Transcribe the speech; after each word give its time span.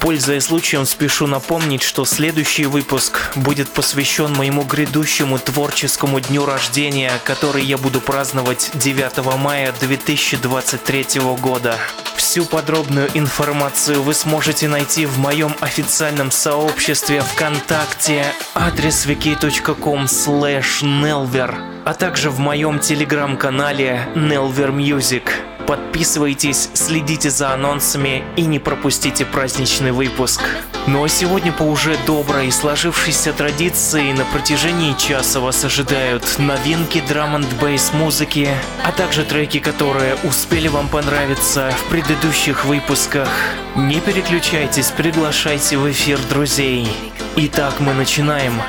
Пользуясь 0.00 0.44
случаем, 0.44 0.84
спешу 0.84 1.26
напомнить, 1.26 1.82
что 1.82 2.04
следующий 2.04 2.66
выпуск 2.66 3.32
будет 3.34 3.68
посвящен 3.68 4.32
моему 4.34 4.62
грядущему 4.62 5.38
творческому 5.38 6.20
дню 6.20 6.44
рождения, 6.44 7.12
который 7.24 7.64
я 7.64 7.78
буду 7.78 8.00
праздновать 8.00 8.70
9 8.74 9.38
мая 9.38 9.74
2023 9.80 11.20
года. 11.40 11.76
Всю 12.16 12.44
подробную 12.44 13.08
информацию 13.14 14.02
вы 14.02 14.14
сможете 14.14 14.68
найти 14.68 15.06
в 15.06 15.18
моем 15.18 15.54
официальном 15.60 16.30
сообществе 16.30 17.20
ВКонтакте 17.20 18.26
адрес 18.54 19.06
wiki.com 19.06 20.04
slash 20.04 20.82
nelver, 20.82 21.54
а 21.84 21.94
также 21.94 22.30
в 22.30 22.38
моем 22.38 22.78
телеграм-канале 22.78 24.06
Nelver 24.14 24.70
Music. 24.70 25.55
Подписывайтесь, 25.66 26.70
следите 26.74 27.30
за 27.30 27.52
анонсами 27.52 28.22
и 28.36 28.42
не 28.42 28.58
пропустите 28.60 29.24
праздничный 29.24 29.90
выпуск. 29.90 30.40
Ну 30.86 31.02
а 31.02 31.08
сегодня 31.08 31.52
по 31.52 31.64
уже 31.64 31.98
доброй 32.06 32.48
и 32.48 32.50
сложившейся 32.52 33.32
традиции 33.32 34.12
на 34.12 34.24
протяжении 34.26 34.92
часа 34.92 35.40
вас 35.40 35.64
ожидают 35.64 36.24
новинки 36.38 37.02
драм 37.08 37.34
н 37.34 37.46
бейс 37.60 37.92
музыки, 37.92 38.48
а 38.84 38.92
также 38.92 39.24
треки, 39.24 39.58
которые 39.58 40.16
успели 40.22 40.68
вам 40.68 40.86
понравиться 40.86 41.72
в 41.76 41.90
предыдущих 41.90 42.64
выпусках. 42.64 43.28
Не 43.74 44.00
переключайтесь, 44.00 44.92
приглашайте 44.92 45.78
в 45.78 45.90
эфир 45.90 46.20
друзей. 46.30 46.88
Итак, 47.34 47.80
мы 47.80 47.92
начинаем. 47.92 48.62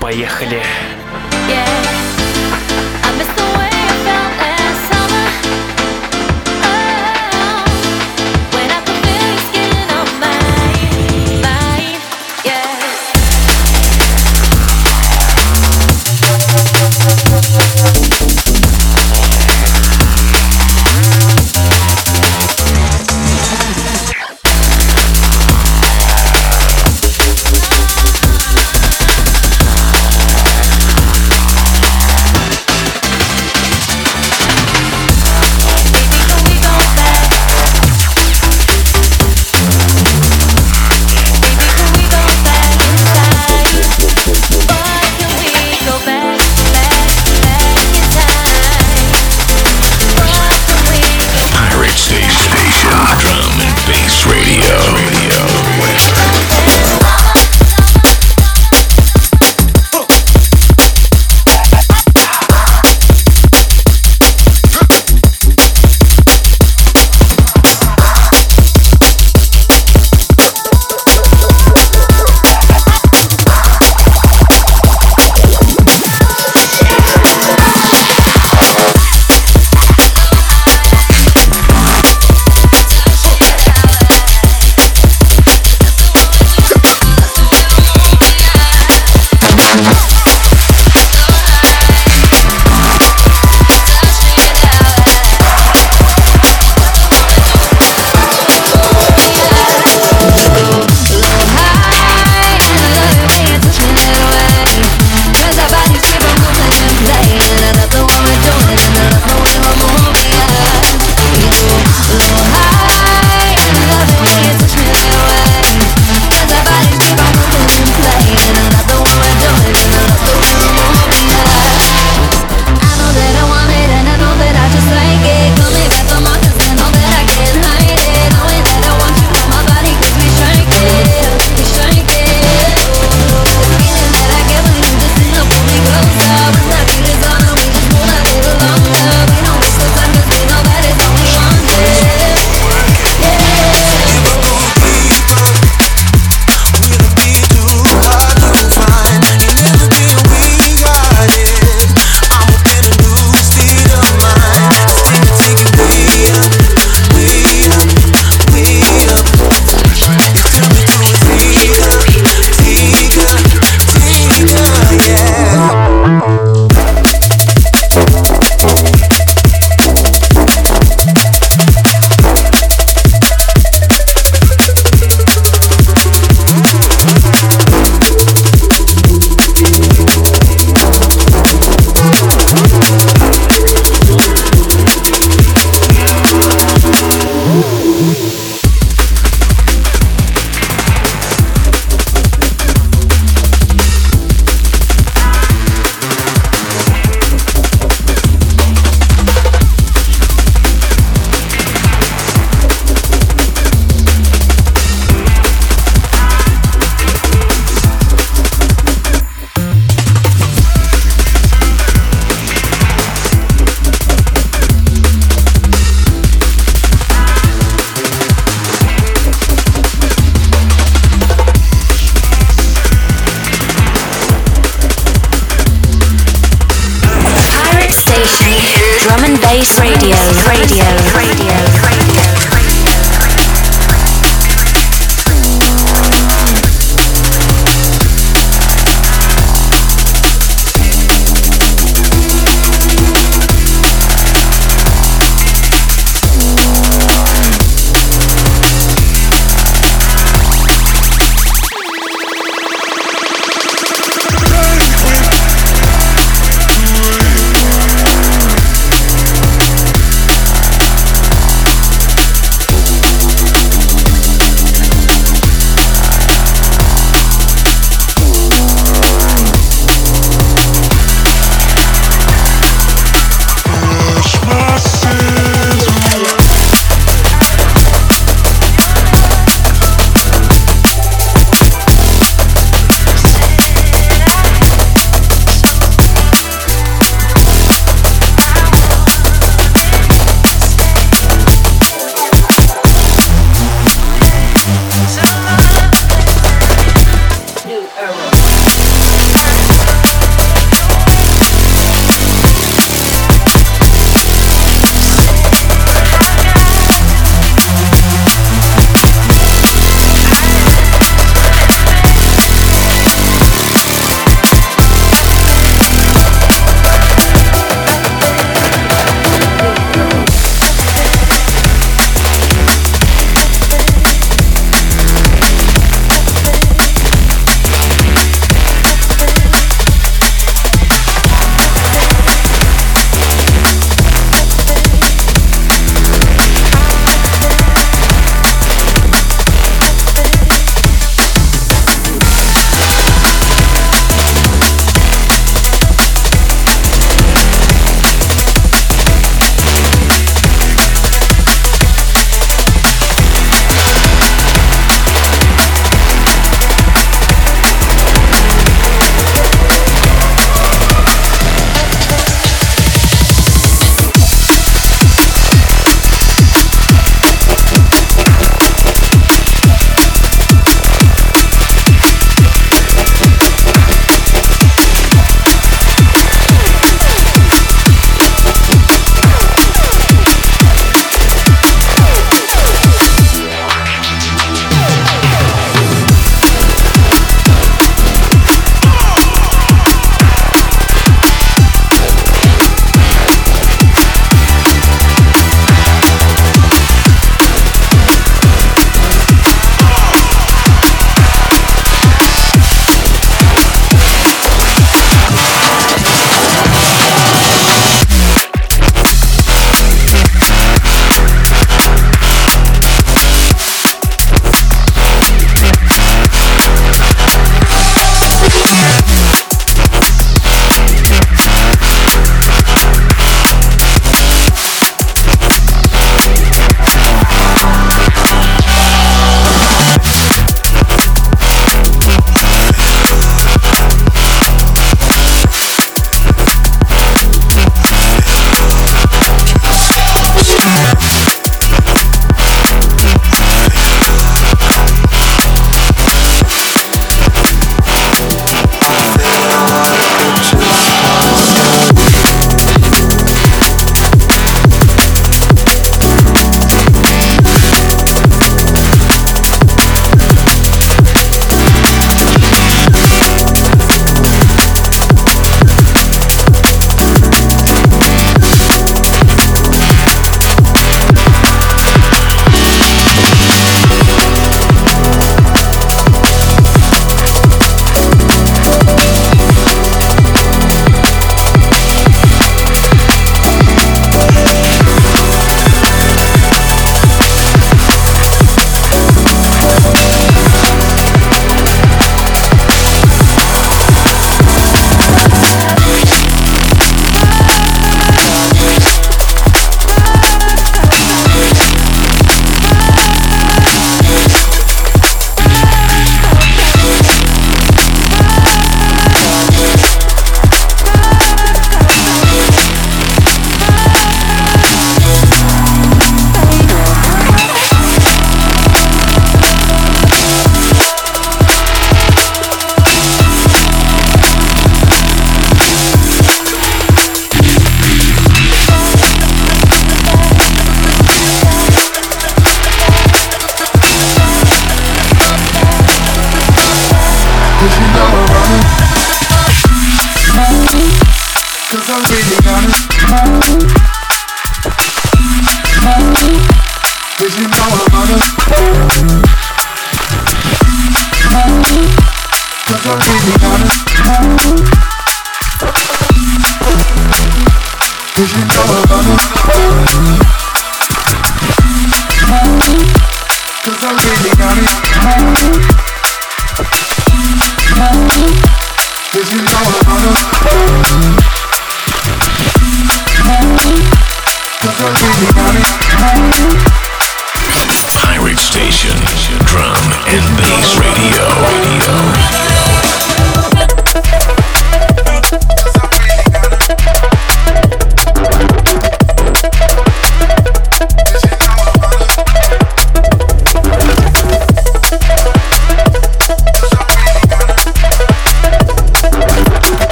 Поехали! 0.00 0.62
Yeah. 1.48 1.95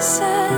said 0.00 0.57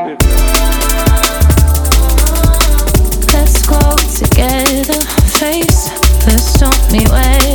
This 6.25 6.53
don't 6.53 6.91
mean 6.91 7.09
when 7.09 7.50